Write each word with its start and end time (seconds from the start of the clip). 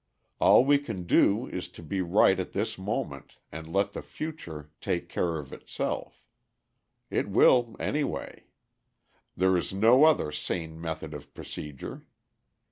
All 0.39 0.65
we 0.65 0.79
can 0.79 1.03
do 1.03 1.45
is 1.49 1.69
to 1.69 1.83
be 1.83 2.01
right 2.01 2.39
at 2.39 2.53
this 2.53 2.75
moment 2.75 3.37
and 3.51 3.71
let 3.71 3.93
the 3.93 4.01
future 4.01 4.71
take 4.81 5.09
care 5.09 5.37
of 5.37 5.53
itself; 5.53 6.25
it 7.11 7.29
will 7.29 7.75
anyway. 7.79 8.45
There 9.37 9.55
is 9.55 9.75
no 9.75 10.05
other 10.05 10.31
sane 10.31 10.81
method 10.81 11.13
of 11.13 11.31
procedure. 11.35 12.01